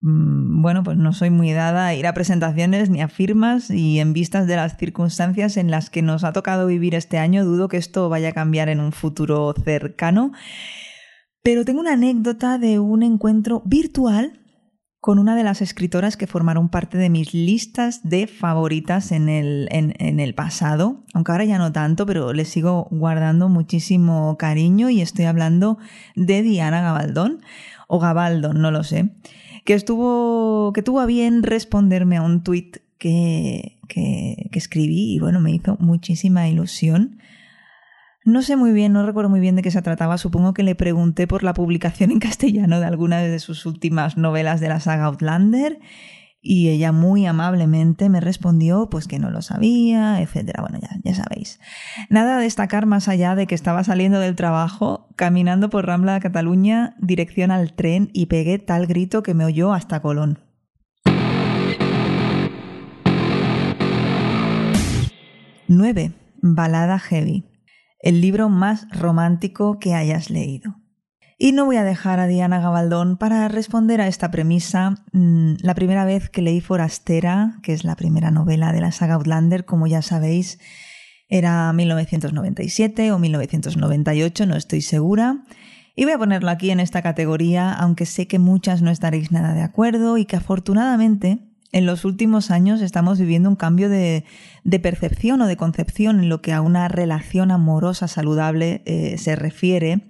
Mm, 0.00 0.62
bueno, 0.62 0.82
pues 0.82 0.96
no 0.96 1.12
soy 1.12 1.30
muy 1.30 1.52
dada 1.52 1.86
a 1.86 1.94
ir 1.94 2.06
a 2.06 2.14
presentaciones 2.14 2.90
ni 2.90 3.00
a 3.00 3.08
firmas 3.08 3.70
y 3.70 4.00
en 4.00 4.12
vistas 4.12 4.46
de 4.46 4.56
las 4.56 4.76
circunstancias 4.76 5.56
en 5.56 5.70
las 5.70 5.90
que 5.90 6.02
nos 6.02 6.24
ha 6.24 6.32
tocado 6.32 6.66
vivir 6.66 6.94
este 6.94 7.18
año, 7.18 7.44
dudo 7.44 7.68
que 7.68 7.76
esto 7.76 8.08
vaya 8.08 8.30
a 8.30 8.32
cambiar 8.32 8.68
en 8.68 8.80
un 8.80 8.92
futuro 8.92 9.54
cercano. 9.64 10.32
Pero 11.42 11.64
tengo 11.64 11.80
una 11.80 11.94
anécdota 11.94 12.58
de 12.58 12.78
un 12.78 13.02
encuentro 13.02 13.62
virtual 13.64 14.41
con 15.02 15.18
una 15.18 15.34
de 15.34 15.42
las 15.42 15.62
escritoras 15.62 16.16
que 16.16 16.28
formaron 16.28 16.68
parte 16.68 16.96
de 16.96 17.10
mis 17.10 17.34
listas 17.34 18.08
de 18.08 18.28
favoritas 18.28 19.10
en 19.10 19.28
el, 19.28 19.66
en, 19.72 20.20
el, 20.20 20.32
pasado, 20.32 21.02
aunque 21.12 21.32
ahora 21.32 21.44
ya 21.44 21.58
no 21.58 21.72
tanto, 21.72 22.06
pero 22.06 22.32
le 22.32 22.44
sigo 22.44 22.86
guardando 22.92 23.48
muchísimo 23.48 24.36
cariño 24.38 24.90
y 24.90 25.00
estoy 25.00 25.24
hablando 25.24 25.76
de 26.14 26.42
Diana 26.42 26.82
Gabaldón, 26.82 27.40
o 27.88 27.98
Gabaldón, 27.98 28.62
no 28.62 28.70
lo 28.70 28.84
sé, 28.84 29.10
que 29.64 29.74
estuvo, 29.74 30.72
que 30.72 30.84
tuvo 30.84 31.00
a 31.00 31.06
bien 31.06 31.42
responderme 31.42 32.18
a 32.18 32.22
un 32.22 32.44
tuit 32.44 32.76
que, 32.98 33.80
que, 33.88 34.50
que 34.52 34.58
escribí 34.60 35.14
y 35.14 35.18
bueno, 35.18 35.40
me 35.40 35.50
hizo 35.50 35.76
muchísima 35.80 36.48
ilusión 36.48 37.18
no 38.24 38.42
sé 38.42 38.56
muy 38.56 38.72
bien, 38.72 38.92
no 38.92 39.04
recuerdo 39.04 39.30
muy 39.30 39.40
bien 39.40 39.56
de 39.56 39.62
qué 39.62 39.70
se 39.70 39.82
trataba. 39.82 40.16
Supongo 40.16 40.54
que 40.54 40.62
le 40.62 40.74
pregunté 40.74 41.26
por 41.26 41.42
la 41.42 41.54
publicación 41.54 42.10
en 42.10 42.20
castellano 42.20 42.78
de 42.78 42.86
alguna 42.86 43.18
de 43.20 43.38
sus 43.40 43.66
últimas 43.66 44.16
novelas 44.16 44.60
de 44.60 44.68
la 44.68 44.80
saga 44.80 45.06
Outlander 45.06 45.80
y 46.40 46.68
ella 46.70 46.90
muy 46.90 47.26
amablemente 47.26 48.08
me 48.08 48.20
respondió 48.20 48.88
pues 48.90 49.06
que 49.06 49.18
no 49.18 49.30
lo 49.30 49.42
sabía, 49.42 50.20
etcétera. 50.20 50.62
Bueno, 50.62 50.78
ya, 50.80 50.90
ya 51.02 51.14
sabéis. 51.14 51.60
Nada 52.10 52.36
a 52.36 52.40
destacar 52.40 52.86
más 52.86 53.08
allá 53.08 53.34
de 53.34 53.46
que 53.46 53.54
estaba 53.54 53.82
saliendo 53.82 54.20
del 54.20 54.36
trabajo, 54.36 55.08
caminando 55.16 55.68
por 55.70 55.86
Rambla 55.86 56.14
de 56.14 56.20
Cataluña, 56.20 56.94
dirección 57.00 57.50
al 57.50 57.72
tren 57.74 58.10
y 58.12 58.26
pegué 58.26 58.58
tal 58.58 58.86
grito 58.86 59.22
que 59.22 59.34
me 59.34 59.44
oyó 59.44 59.72
hasta 59.72 60.00
Colón. 60.00 60.38
9. 65.68 66.12
Balada 66.42 66.98
heavy 66.98 67.51
el 68.02 68.20
libro 68.20 68.48
más 68.48 68.86
romántico 68.90 69.78
que 69.78 69.94
hayas 69.94 70.28
leído. 70.28 70.76
Y 71.38 71.52
no 71.52 71.64
voy 71.64 71.76
a 71.76 71.84
dejar 71.84 72.20
a 72.20 72.26
Diana 72.26 72.60
Gabaldón 72.60 73.16
para 73.16 73.48
responder 73.48 74.00
a 74.00 74.06
esta 74.06 74.30
premisa. 74.30 75.02
Mm, 75.12 75.54
la 75.60 75.74
primera 75.74 76.04
vez 76.04 76.28
que 76.28 76.42
leí 76.42 76.60
Forastera, 76.60 77.58
que 77.62 77.72
es 77.72 77.84
la 77.84 77.96
primera 77.96 78.30
novela 78.30 78.72
de 78.72 78.80
la 78.80 78.92
saga 78.92 79.14
Outlander, 79.14 79.64
como 79.64 79.86
ya 79.86 80.02
sabéis, 80.02 80.60
era 81.28 81.72
1997 81.72 83.10
o 83.10 83.18
1998, 83.18 84.46
no 84.46 84.56
estoy 84.56 84.82
segura. 84.82 85.44
Y 85.96 86.04
voy 86.04 86.12
a 86.12 86.18
ponerlo 86.18 86.50
aquí 86.50 86.70
en 86.70 86.80
esta 86.80 87.02
categoría, 87.02 87.72
aunque 87.72 88.06
sé 88.06 88.26
que 88.26 88.38
muchas 88.38 88.82
no 88.82 88.90
estaréis 88.90 89.32
nada 89.32 89.54
de 89.54 89.62
acuerdo 89.62 90.18
y 90.18 90.26
que 90.26 90.36
afortunadamente 90.36 91.51
en 91.72 91.86
los 91.86 92.04
últimos 92.04 92.50
años 92.50 92.82
estamos 92.82 93.18
viviendo 93.18 93.48
un 93.48 93.56
cambio 93.56 93.88
de, 93.88 94.24
percepción 94.82 95.40
o 95.40 95.46
de 95.46 95.56
concepción 95.56 96.20
en 96.20 96.28
lo 96.28 96.42
que 96.42 96.52
a 96.52 96.60
una 96.60 96.86
relación 96.88 97.50
amorosa 97.50 98.08
saludable 98.08 98.82
eh, 98.84 99.16
se 99.18 99.34
refiere. 99.36 100.02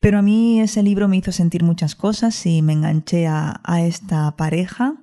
Pero 0.00 0.18
a 0.18 0.22
mí 0.22 0.60
ese 0.60 0.82
libro 0.82 1.06
me 1.06 1.16
hizo 1.16 1.30
sentir 1.30 1.62
muchas 1.62 1.94
cosas 1.94 2.44
y 2.44 2.60
me 2.60 2.72
enganché 2.72 3.28
a, 3.28 3.60
a 3.62 3.82
esta 3.82 4.36
pareja. 4.36 4.96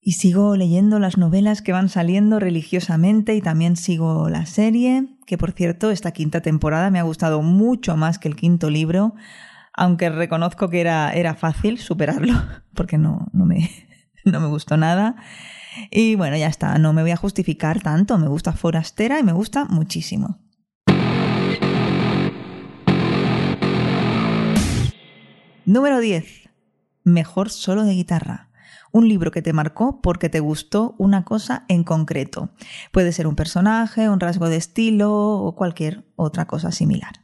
Y 0.00 0.12
sigo 0.12 0.56
leyendo 0.56 0.98
las 0.98 1.16
novelas 1.16 1.62
que 1.62 1.70
van 1.70 1.88
saliendo 1.88 2.40
religiosamente 2.40 3.36
y 3.36 3.40
también 3.40 3.76
sigo 3.76 4.28
la 4.28 4.46
serie, 4.46 5.06
que 5.26 5.38
por 5.38 5.52
cierto, 5.52 5.92
esta 5.92 6.10
quinta 6.10 6.40
temporada 6.40 6.90
me 6.90 6.98
ha 6.98 7.04
gustado 7.04 7.40
mucho 7.42 7.96
más 7.96 8.18
que 8.18 8.26
el 8.26 8.34
quinto 8.34 8.68
libro, 8.68 9.14
aunque 9.72 10.10
reconozco 10.10 10.68
que 10.68 10.80
era, 10.80 11.12
era 11.12 11.36
fácil 11.36 11.78
superarlo, 11.78 12.34
porque 12.74 12.98
no, 12.98 13.28
no, 13.32 13.46
me, 13.46 13.70
no 14.30 14.40
me 14.40 14.46
gustó 14.48 14.76
nada. 14.76 15.16
Y 15.90 16.16
bueno, 16.16 16.36
ya 16.36 16.48
está, 16.48 16.78
no 16.78 16.92
me 16.92 17.02
voy 17.02 17.12
a 17.12 17.16
justificar 17.16 17.80
tanto, 17.80 18.18
me 18.18 18.28
gusta 18.28 18.52
Forastera 18.52 19.18
y 19.18 19.22
me 19.22 19.32
gusta 19.32 19.64
muchísimo. 19.64 20.38
Número 25.64 26.00
10. 26.00 26.50
Mejor 27.04 27.50
solo 27.50 27.84
de 27.84 27.94
guitarra. 27.94 28.50
Un 28.90 29.08
libro 29.08 29.30
que 29.30 29.40
te 29.40 29.54
marcó 29.54 30.02
porque 30.02 30.28
te 30.28 30.40
gustó 30.40 30.94
una 30.98 31.24
cosa 31.24 31.64
en 31.68 31.84
concreto. 31.84 32.50
Puede 32.90 33.12
ser 33.12 33.26
un 33.26 33.36
personaje, 33.36 34.10
un 34.10 34.20
rasgo 34.20 34.48
de 34.48 34.56
estilo 34.56 35.12
o 35.12 35.54
cualquier 35.54 36.04
otra 36.16 36.46
cosa 36.46 36.72
similar. 36.72 37.21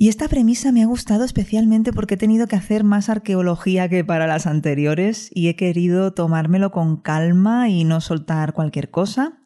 Y 0.00 0.08
esta 0.08 0.28
premisa 0.28 0.70
me 0.70 0.84
ha 0.84 0.86
gustado 0.86 1.24
especialmente 1.24 1.92
porque 1.92 2.14
he 2.14 2.16
tenido 2.16 2.46
que 2.46 2.54
hacer 2.54 2.84
más 2.84 3.08
arqueología 3.08 3.88
que 3.88 4.04
para 4.04 4.28
las 4.28 4.46
anteriores 4.46 5.28
y 5.34 5.48
he 5.48 5.56
querido 5.56 6.14
tomármelo 6.14 6.70
con 6.70 6.98
calma 6.98 7.68
y 7.68 7.82
no 7.82 8.00
soltar 8.00 8.52
cualquier 8.52 8.92
cosa. 8.92 9.40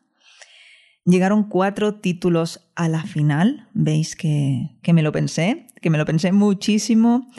Llegaron 1.07 1.45
cuatro 1.45 1.95
títulos 1.95 2.71
a 2.77 2.91
la 2.91 3.03
final, 3.05 3.71
veis 3.73 4.15
que, 4.15 4.77
me 4.93 5.01
lo 5.01 5.11
pensé, 5.11 5.69
que 5.81 5.89
me 5.89 5.97
lo 5.97 6.05
pensé 6.05 6.33
muchísimo. 6.33 7.31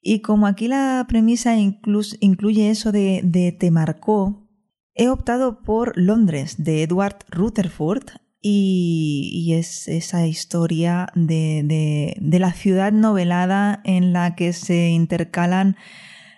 Y 0.00 0.22
como 0.22 0.46
aquí 0.46 0.66
la 0.66 1.04
premisa 1.06 1.58
incluye 1.58 2.70
eso 2.70 2.90
de, 2.90 3.20
de 3.22 3.52
te 3.52 3.70
marcó, 3.70 4.48
he 4.94 5.10
optado 5.10 5.60
por 5.60 5.92
Londres 5.94 6.54
de 6.56 6.84
Edward 6.84 7.18
Rutherford 7.28 8.04
y, 8.42 9.52
es 9.54 9.88
esa 9.88 10.26
historia 10.26 11.08
de, 11.14 11.62
de, 12.18 12.38
la 12.38 12.52
ciudad 12.52 12.92
novelada 12.92 13.80
en 13.84 14.12
la 14.12 14.34
que 14.34 14.52
se 14.52 14.88
intercalan 14.88 15.76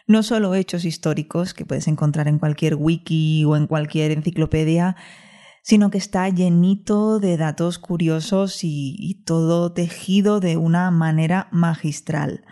no 0.09 0.23
solo 0.23 0.55
hechos 0.55 0.85
históricos 0.85 1.55
que 1.55 1.65
puedes 1.65 1.87
encontrar 1.87 2.27
en 2.27 2.39
cualquier 2.39 2.75
wiki 2.75 3.45
o 3.45 3.57
en 3.57 3.67
cualquier 3.69 4.11
enciclopedia, 4.11 4.97
sino 5.63 5.91
que 5.91 5.99
está 5.99 6.29
llenito 6.29 7.21
de 7.21 7.37
datos 7.37 7.79
curiosos 7.79 8.65
y, 8.65 8.97
y 8.99 9.23
todo 9.23 9.73
tejido 9.73 10.41
de 10.41 10.57
una 10.57 10.91
manera 10.91 11.49
magistral. 11.53 12.45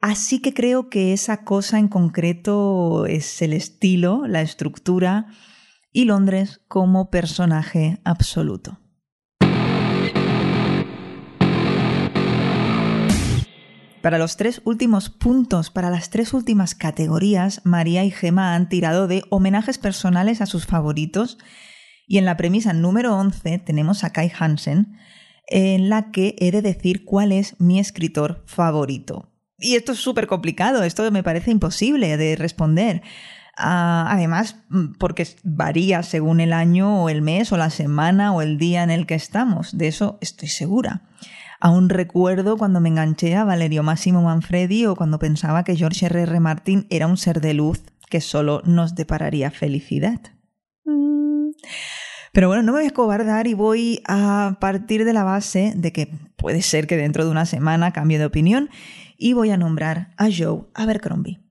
Así 0.00 0.40
que 0.40 0.54
creo 0.54 0.88
que 0.88 1.12
esa 1.12 1.42
cosa 1.42 1.80
en 1.80 1.88
concreto 1.88 3.06
es 3.06 3.42
el 3.42 3.52
estilo, 3.52 4.28
la 4.28 4.42
estructura, 4.42 5.26
y 5.92 6.04
Londres 6.04 6.60
como 6.68 7.10
personaje 7.10 8.00
absoluto. 8.04 8.78
Para 14.02 14.18
los 14.18 14.36
tres 14.36 14.62
últimos 14.64 15.10
puntos, 15.10 15.70
para 15.70 15.90
las 15.90 16.08
tres 16.10 16.32
últimas 16.32 16.74
categorías, 16.74 17.60
María 17.64 18.04
y 18.04 18.10
Gema 18.10 18.54
han 18.54 18.68
tirado 18.68 19.08
de 19.08 19.24
homenajes 19.28 19.76
personales 19.76 20.40
a 20.40 20.46
sus 20.46 20.66
favoritos 20.66 21.36
y 22.06 22.18
en 22.18 22.24
la 22.24 22.36
premisa 22.36 22.72
número 22.72 23.16
11 23.16 23.58
tenemos 23.58 24.04
a 24.04 24.10
Kai 24.10 24.32
Hansen, 24.38 24.96
en 25.48 25.88
la 25.88 26.10
que 26.10 26.36
he 26.38 26.50
de 26.50 26.62
decir 26.62 27.04
cuál 27.04 27.32
es 27.32 27.60
mi 27.60 27.80
escritor 27.80 28.44
favorito. 28.46 29.32
Y 29.58 29.74
esto 29.74 29.92
es 29.92 29.98
súper 29.98 30.26
complicado, 30.26 30.84
esto 30.84 31.10
me 31.10 31.24
parece 31.24 31.50
imposible 31.50 32.16
de 32.16 32.36
responder. 32.36 33.02
Ah, 33.58 34.06
además, 34.08 34.56
mm, 34.68 34.92
porque 34.98 35.26
varía 35.42 36.04
según 36.04 36.38
el 36.38 36.52
año 36.52 37.02
o 37.02 37.08
el 37.08 37.22
mes 37.22 37.50
o 37.52 37.56
la 37.56 37.70
semana 37.70 38.32
o 38.32 38.40
el 38.40 38.56
día 38.56 38.84
en 38.84 38.90
el 38.90 39.04
que 39.04 39.16
estamos. 39.16 39.76
De 39.76 39.88
eso 39.88 40.16
estoy 40.20 40.48
segura. 40.48 41.02
Aún 41.60 41.88
recuerdo 41.88 42.56
cuando 42.56 42.80
me 42.80 42.88
enganché 42.88 43.34
a 43.34 43.42
Valerio 43.42 43.82
Máximo 43.82 44.22
Manfredi 44.22 44.86
o 44.86 44.94
cuando 44.94 45.18
pensaba 45.18 45.64
que 45.64 45.74
George 45.74 46.06
R. 46.06 46.22
R. 46.22 46.40
Martin 46.40 46.86
era 46.88 47.08
un 47.08 47.16
ser 47.16 47.40
de 47.40 47.52
luz 47.52 47.82
que 48.08 48.20
solo 48.20 48.62
nos 48.64 48.94
depararía 48.94 49.50
felicidad. 49.50 50.20
Mm. 50.84 51.50
Pero 52.32 52.46
bueno, 52.46 52.62
no 52.62 52.72
me 52.72 52.78
voy 52.78 52.88
a 52.88 52.94
cobardar 52.94 53.48
y 53.48 53.54
voy 53.54 54.02
a 54.06 54.58
partir 54.60 55.04
de 55.04 55.12
la 55.12 55.24
base 55.24 55.72
de 55.74 55.92
que 55.92 56.06
puede 56.36 56.62
ser 56.62 56.86
que 56.86 56.96
dentro 56.96 57.24
de 57.24 57.32
una 57.32 57.44
semana 57.44 57.90
cambie 57.90 58.20
de 58.20 58.26
opinión 58.26 58.70
y 59.16 59.32
voy 59.32 59.50
a 59.50 59.56
nombrar 59.56 60.14
a 60.16 60.28
Joe 60.30 60.68
Abercrombie. 60.74 61.47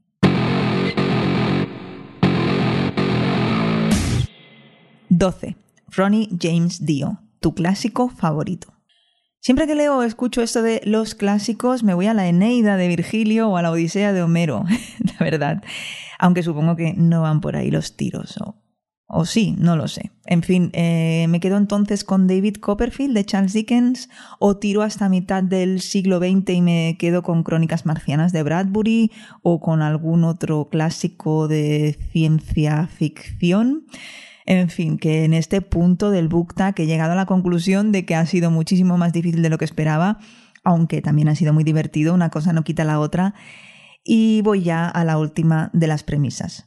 12. 5.17 5.55
Ronnie 5.89 6.29
James 6.39 6.86
Dio, 6.86 7.19
tu 7.39 7.55
clásico 7.55 8.09
favorito. 8.09 8.74
Siempre 9.39 9.65
que 9.65 9.75
leo 9.75 9.97
o 9.97 10.03
escucho 10.03 10.41
esto 10.41 10.62
de 10.62 10.81
los 10.86 11.15
clásicos, 11.15 11.83
me 11.83 11.93
voy 11.93 12.07
a 12.07 12.13
la 12.13 12.27
Eneida 12.27 12.77
de 12.77 12.88
Virgilio 12.88 13.50
o 13.50 13.57
a 13.57 13.62
la 13.62 13.71
Odisea 13.71 14.13
de 14.13 14.21
Homero, 14.21 14.65
la 15.00 15.25
verdad. 15.25 15.63
Aunque 16.19 16.43
supongo 16.43 16.75
que 16.75 16.93
no 16.93 17.24
van 17.24 17.41
por 17.41 17.55
ahí 17.55 17.71
los 17.71 17.95
tiros, 17.95 18.38
o, 18.38 18.62
o 19.07 19.25
sí, 19.25 19.55
no 19.57 19.75
lo 19.75 19.88
sé. 19.88 20.12
En 20.25 20.43
fin, 20.43 20.69
eh, 20.74 21.25
me 21.29 21.39
quedo 21.39 21.57
entonces 21.57 22.03
con 22.03 22.27
David 22.27 22.57
Copperfield 22.57 23.15
de 23.15 23.25
Charles 23.25 23.53
Dickens, 23.53 24.09
o 24.38 24.57
tiro 24.57 24.83
hasta 24.83 25.09
mitad 25.09 25.41
del 25.41 25.81
siglo 25.81 26.19
XX 26.19 26.50
y 26.50 26.62
me 26.62 26.95
quedo 27.00 27.24
con 27.24 27.43
Crónicas 27.43 27.88
Marcianas 27.88 28.33
de 28.33 28.43
Bradbury, 28.43 29.12
o 29.41 29.62
con 29.62 29.81
algún 29.81 30.25
otro 30.25 30.67
clásico 30.69 31.47
de 31.47 31.97
ciencia 32.12 32.88
ficción. 32.88 33.86
En 34.48 34.70
fin, 34.70 34.98
que 34.98 35.25
en 35.25 35.34
este 35.34 35.62
punto 35.62 36.10
del 36.10 36.30
BookTag 36.30 36.80
he 36.80 36.86
llegado 36.86 37.12
a 37.12 37.16
la 37.16 37.25
conclusión 37.25 37.92
de 37.92 38.06
que 38.06 38.16
ha 38.16 38.25
sido 38.25 38.50
muchísimo 38.50 38.98
más 38.98 39.12
difícil 39.12 39.42
de 39.42 39.50
lo 39.50 39.58
que 39.58 39.66
esperaba, 39.66 40.20
aunque 40.63 41.01
también 41.01 41.27
ha 41.27 41.36
sido 41.36 41.54
muy 41.54 41.66
divertido, 41.66 42.13
una 42.13 42.30
cosa 42.30 42.54
no 42.54 42.63
quita 42.63 42.86
la 42.86 43.01
otra. 43.01 43.34
Y 44.06 44.42
voy 44.44 44.63
ya 44.63 44.88
a 44.88 45.04
la 45.04 45.18
última 45.18 45.70
de 45.74 45.88
las 45.88 46.04
premisas. 46.04 46.66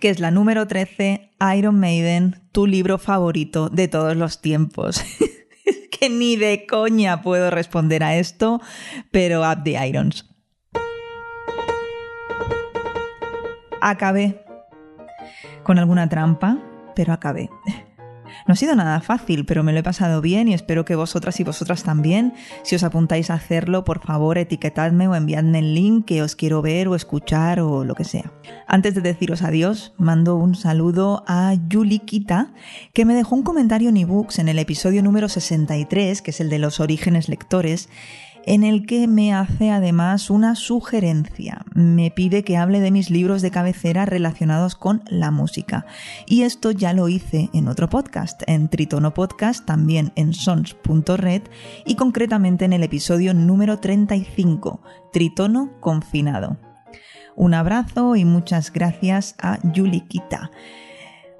que 0.00 0.10
es 0.10 0.20
la 0.20 0.30
número 0.30 0.66
13, 0.66 1.32
Iron 1.56 1.80
Maiden, 1.80 2.42
tu 2.52 2.66
libro 2.66 2.98
favorito 2.98 3.70
de 3.70 3.88
todos 3.88 4.14
los 4.14 4.40
tiempos. 4.40 5.02
que 5.90 6.10
ni 6.10 6.36
de 6.36 6.66
coña 6.66 7.22
puedo 7.22 7.50
responder 7.50 8.02
a 8.02 8.16
esto, 8.16 8.60
pero 9.10 9.40
Up 9.40 9.64
the 9.64 9.88
Irons. 9.88 10.35
Acabé. 13.80 14.44
Con 15.62 15.78
alguna 15.78 16.08
trampa, 16.08 16.58
pero 16.94 17.12
acabé. 17.12 17.50
No 18.46 18.52
ha 18.52 18.56
sido 18.56 18.74
nada 18.74 19.00
fácil, 19.00 19.44
pero 19.44 19.62
me 19.62 19.72
lo 19.72 19.80
he 19.80 19.82
pasado 19.82 20.20
bien 20.20 20.48
y 20.48 20.54
espero 20.54 20.84
que 20.84 20.94
vosotras 20.94 21.38
y 21.40 21.44
vosotras 21.44 21.82
también. 21.82 22.34
Si 22.62 22.76
os 22.76 22.84
apuntáis 22.84 23.30
a 23.30 23.34
hacerlo, 23.34 23.84
por 23.84 24.04
favor, 24.04 24.38
etiquetadme 24.38 25.08
o 25.08 25.14
enviadme 25.14 25.60
el 25.60 25.74
link 25.74 26.06
que 26.06 26.22
os 26.22 26.36
quiero 26.36 26.62
ver 26.62 26.88
o 26.88 26.94
escuchar 26.94 27.60
o 27.60 27.84
lo 27.84 27.94
que 27.94 28.04
sea. 28.04 28.32
Antes 28.66 28.94
de 28.94 29.00
deciros 29.00 29.42
adiós, 29.42 29.94
mando 29.96 30.36
un 30.36 30.54
saludo 30.54 31.24
a 31.26 31.54
Yulikita, 31.68 32.52
que 32.92 33.04
me 33.04 33.14
dejó 33.14 33.34
un 33.34 33.42
comentario 33.42 33.88
en 33.88 33.96
ebooks 33.96 34.38
en 34.38 34.48
el 34.48 34.58
episodio 34.58 35.02
número 35.02 35.28
63, 35.28 36.22
que 36.22 36.30
es 36.30 36.40
el 36.40 36.50
de 36.50 36.58
los 36.58 36.80
orígenes 36.80 37.28
lectores, 37.28 37.88
en 38.46 38.62
el 38.62 38.86
que 38.86 39.08
me 39.08 39.34
hace 39.34 39.70
además 39.70 40.30
una 40.30 40.54
sugerencia. 40.54 41.64
Me 41.74 42.10
pide 42.10 42.44
que 42.44 42.56
hable 42.56 42.80
de 42.80 42.92
mis 42.92 43.10
libros 43.10 43.42
de 43.42 43.50
cabecera 43.50 44.06
relacionados 44.06 44.76
con 44.76 45.02
la 45.08 45.30
música. 45.32 45.84
Y 46.26 46.42
esto 46.42 46.70
ya 46.70 46.92
lo 46.92 47.08
hice 47.08 47.50
en 47.52 47.68
otro 47.68 47.90
podcast, 47.90 48.42
en 48.46 48.68
Tritono 48.68 49.12
Podcast, 49.12 49.66
también 49.66 50.12
en 50.14 50.32
sons.red 50.32 51.42
y 51.84 51.96
concretamente 51.96 52.64
en 52.64 52.72
el 52.72 52.84
episodio 52.84 53.34
número 53.34 53.78
35, 53.80 54.80
Tritono 55.12 55.72
Confinado. 55.80 56.56
Un 57.34 57.52
abrazo 57.52 58.16
y 58.16 58.24
muchas 58.24 58.72
gracias 58.72 59.34
a 59.38 59.58
Yulikita. 59.72 60.50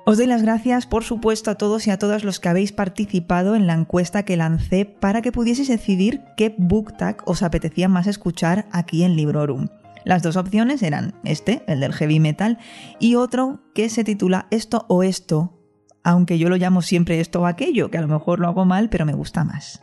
Os 0.08 0.18
doy 0.18 0.28
las 0.28 0.42
gracias, 0.42 0.86
por 0.86 1.02
supuesto, 1.02 1.50
a 1.50 1.56
todos 1.56 1.88
y 1.88 1.90
a 1.90 1.98
todas 1.98 2.22
los 2.22 2.38
que 2.38 2.48
habéis 2.48 2.70
participado 2.70 3.56
en 3.56 3.66
la 3.66 3.74
encuesta 3.74 4.22
que 4.22 4.36
lancé 4.36 4.84
para 4.84 5.20
que 5.20 5.32
pudieseis 5.32 5.66
decidir 5.66 6.22
qué 6.36 6.54
book 6.56 6.96
tag 6.96 7.24
os 7.26 7.42
apetecía 7.42 7.88
más 7.88 8.06
escuchar 8.06 8.68
aquí 8.70 9.02
en 9.02 9.16
Librorum. 9.16 9.66
Las 10.04 10.22
dos 10.22 10.36
opciones 10.36 10.84
eran 10.84 11.14
este, 11.24 11.64
el 11.66 11.80
del 11.80 11.92
heavy 11.92 12.20
metal, 12.20 12.58
y 13.00 13.16
otro 13.16 13.64
que 13.74 13.88
se 13.88 14.04
titula 14.04 14.46
Esto 14.52 14.86
o 14.88 15.02
Esto, 15.02 15.58
aunque 16.04 16.38
yo 16.38 16.48
lo 16.48 16.56
llamo 16.56 16.82
siempre 16.82 17.18
esto 17.18 17.40
o 17.40 17.46
aquello, 17.46 17.90
que 17.90 17.98
a 17.98 18.02
lo 18.02 18.06
mejor 18.06 18.38
lo 18.38 18.46
hago 18.46 18.64
mal, 18.64 18.88
pero 18.88 19.06
me 19.06 19.12
gusta 19.12 19.42
más. 19.42 19.82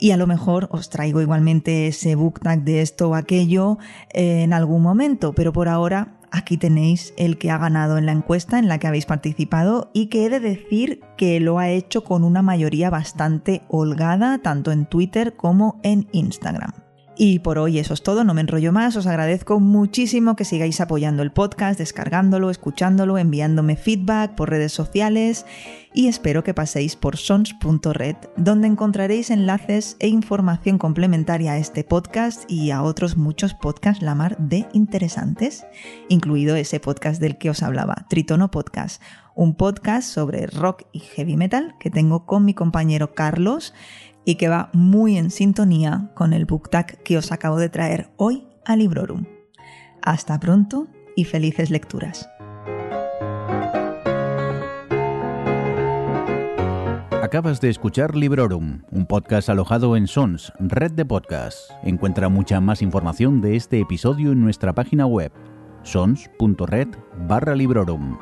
Y 0.00 0.10
a 0.10 0.16
lo 0.16 0.26
mejor 0.26 0.66
os 0.72 0.90
traigo 0.90 1.20
igualmente 1.20 1.86
ese 1.86 2.16
book 2.16 2.40
tag 2.40 2.64
de 2.64 2.82
esto 2.82 3.10
o 3.10 3.14
aquello 3.14 3.78
en 4.10 4.52
algún 4.52 4.82
momento, 4.82 5.34
pero 5.34 5.52
por 5.52 5.68
ahora 5.68 6.15
Aquí 6.30 6.56
tenéis 6.56 7.14
el 7.16 7.38
que 7.38 7.50
ha 7.50 7.58
ganado 7.58 7.98
en 7.98 8.06
la 8.06 8.12
encuesta 8.12 8.58
en 8.58 8.68
la 8.68 8.78
que 8.78 8.86
habéis 8.86 9.06
participado 9.06 9.90
y 9.92 10.06
que 10.06 10.26
he 10.26 10.30
de 10.30 10.40
decir 10.40 11.00
que 11.16 11.40
lo 11.40 11.58
ha 11.58 11.68
hecho 11.68 12.04
con 12.04 12.24
una 12.24 12.42
mayoría 12.42 12.90
bastante 12.90 13.62
holgada 13.68 14.38
tanto 14.38 14.72
en 14.72 14.86
Twitter 14.86 15.36
como 15.36 15.80
en 15.82 16.08
Instagram. 16.12 16.85
Y 17.18 17.38
por 17.38 17.58
hoy 17.58 17.78
eso 17.78 17.94
es 17.94 18.02
todo, 18.02 18.24
no 18.24 18.34
me 18.34 18.42
enrollo 18.42 18.72
más, 18.72 18.94
os 18.94 19.06
agradezco 19.06 19.58
muchísimo 19.58 20.36
que 20.36 20.44
sigáis 20.44 20.82
apoyando 20.82 21.22
el 21.22 21.32
podcast, 21.32 21.78
descargándolo, 21.78 22.50
escuchándolo, 22.50 23.16
enviándome 23.16 23.76
feedback 23.76 24.34
por 24.34 24.50
redes 24.50 24.72
sociales 24.72 25.46
y 25.94 26.08
espero 26.08 26.44
que 26.44 26.52
paséis 26.52 26.94
por 26.94 27.16
sons.red, 27.16 28.16
donde 28.36 28.66
encontraréis 28.68 29.30
enlaces 29.30 29.96
e 29.98 30.08
información 30.08 30.76
complementaria 30.76 31.52
a 31.52 31.58
este 31.58 31.84
podcast 31.84 32.44
y 32.50 32.70
a 32.70 32.82
otros 32.82 33.16
muchos 33.16 33.54
podcasts 33.54 34.02
la 34.02 34.14
mar 34.14 34.36
de 34.38 34.66
interesantes, 34.74 35.66
incluido 36.10 36.54
ese 36.54 36.80
podcast 36.80 37.18
del 37.18 37.38
que 37.38 37.48
os 37.48 37.62
hablaba, 37.62 38.04
Tritono 38.10 38.50
Podcast, 38.50 39.00
un 39.34 39.54
podcast 39.54 40.08
sobre 40.08 40.46
rock 40.46 40.84
y 40.92 40.98
heavy 40.98 41.36
metal 41.36 41.76
que 41.78 41.90
tengo 41.90 42.26
con 42.26 42.44
mi 42.44 42.52
compañero 42.52 43.14
Carlos 43.14 43.72
y 44.26 44.34
que 44.34 44.48
va 44.48 44.68
muy 44.74 45.16
en 45.16 45.30
sintonía 45.30 46.10
con 46.14 46.34
el 46.34 46.44
book 46.44 46.68
tag 46.68 47.02
que 47.04 47.16
os 47.16 47.32
acabo 47.32 47.56
de 47.58 47.70
traer 47.70 48.10
hoy 48.16 48.46
a 48.66 48.76
Librorum. 48.76 49.24
Hasta 50.02 50.38
pronto 50.38 50.88
y 51.14 51.24
felices 51.24 51.70
lecturas. 51.70 52.28
Acabas 57.22 57.60
de 57.60 57.70
escuchar 57.70 58.14
Librorum, 58.14 58.82
un 58.90 59.06
podcast 59.06 59.48
alojado 59.48 59.96
en 59.96 60.06
Sons, 60.06 60.52
red 60.58 60.92
de 60.92 61.04
podcasts. 61.04 61.72
Encuentra 61.82 62.28
mucha 62.28 62.60
más 62.60 62.82
información 62.82 63.40
de 63.40 63.56
este 63.56 63.80
episodio 63.80 64.32
en 64.32 64.40
nuestra 64.40 64.72
página 64.72 65.06
web, 65.06 65.32
sons.red 65.82 66.88
barra 67.28 67.54
Librorum. 67.54 68.18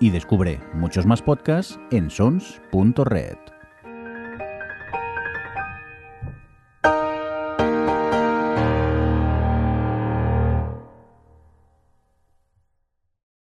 Y 0.00 0.10
descubre 0.10 0.60
muchos 0.74 1.06
más 1.06 1.22
podcasts 1.22 1.78
en 1.90 2.10
sons.red. 2.10 3.57